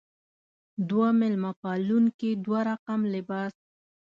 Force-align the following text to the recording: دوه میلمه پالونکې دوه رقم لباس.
دوه 0.89 1.09
میلمه 1.19 1.51
پالونکې 1.61 2.29
دوه 2.45 2.59
رقم 2.69 3.01
لباس. 3.13 3.53